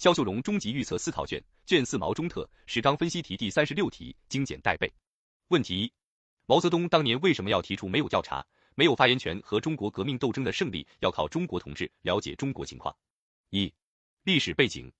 [0.00, 4.90] 肖秀荣终极预测思考卷卷四毛中特史纲分析题第三十六题精简带背。
[5.48, 5.92] 问题一：
[6.46, 8.42] 毛泽东当年为什么要提出没有调查、
[8.74, 12.96] 没有发言权和中国革命斗争的胜利要靠中国同志了解中国情况？
[13.50, 13.70] 一、
[14.24, 14.90] 历史背景。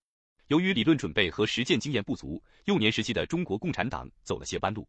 [0.49, 4.87] 由于理论准备和实践经验不足，幼年时期的中国共产党走了些弯路。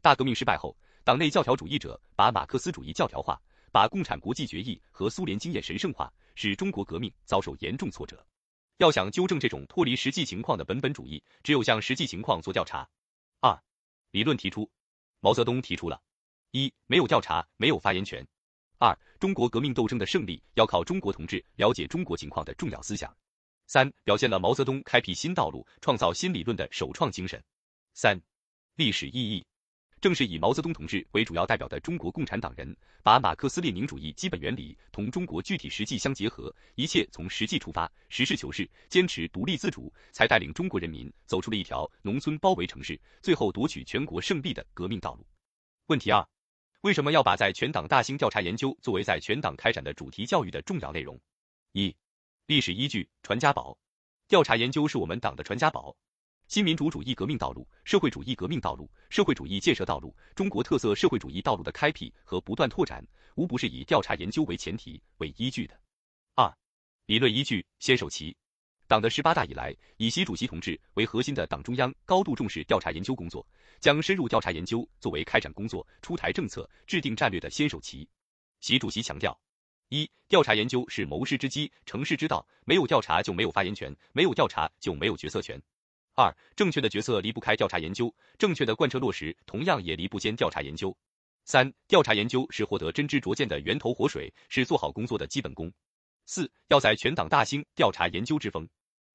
[0.00, 3.36] 大革命失败后，党内教条主义者把马克思主义教条化，
[3.72, 8.24] 把共产国际决议和苏联经验神圣化，使中国革命遭受严重挫折。
[8.78, 12.88] 要想纠正这种脱离实际情况的本本主义，只有向实际情况做调查。
[13.40, 13.60] 二、
[14.12, 14.70] 理论提出，
[15.18, 16.00] 毛泽东提出了：
[16.52, 18.24] 一、没有调查，没有发言权；
[18.78, 23.12] 二、中国革命斗争的胜利要靠中国同志了解中国情况的重要思想。
[23.66, 27.42] 三表现了毛泽东开辟新道路、创造新理论的首创精神。
[27.94, 28.20] 三
[28.76, 29.44] 历史意义，
[30.00, 45.26] 正是以毛泽东同志为主要代表的中国共产党人，把马克思列宁主义基本原理同中国具体实际相结合，一切从实际出发，实事求是，坚持独立自主，才带领中国人民走出了一条农村包围城市，最后夺取全国胜利的革命道路。
[45.86, 46.24] 问题二：
[46.82, 51.18] 为什么要把在全党大兴调查研究作为在全党开展的主题教育的重要内容？
[51.72, 51.94] 一
[52.46, 53.76] 历史依据：传家宝，
[54.28, 55.96] 调查研究是我们党的传家宝。
[56.48, 65.78] 新民主主义革命道路、社会主义革命道路、社会主义建设道路、中国特色社会主义道路的开辟和不断拓展，无不是以调查研究为前提、为依据的。
[66.36, 66.50] 二、
[67.04, 68.34] 理论依据：先手棋。
[68.86, 73.46] 党的十八大以来，以习主席同志为核心的党中央高度重视调查研究工作，
[73.78, 78.08] 将深入调查研究作为开展工作、出台政策、制定战略的先手棋。
[78.60, 79.38] 习主席强调。
[79.90, 85.60] 一、调查研究是谋事之基、成事之道，没有调查就没有发言权，没有调查就没有决策权。
[86.18, 90.92] 二、正确的决策离不开调查研究，正确的贯彻落实同样也离不间调查研究。
[91.44, 95.72] 三、调查研究是获得真知灼见的源头活水，是做好工作的基本功。
[96.26, 98.68] 四、要在全党大兴调查研究之风。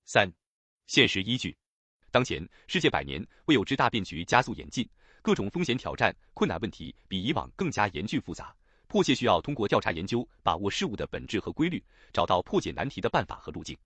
[0.05, 0.31] 三、
[0.87, 1.53] 现实依据：
[2.09, 4.89] 当前世界百年未有之大变局加速演进，
[5.21, 8.55] 各种风险挑战、困难问题比以往更加严峻复杂。
[8.87, 13.77] 迫切需要通过调查研究，把握事物的本质和规律，找到破解难题的办法和路径。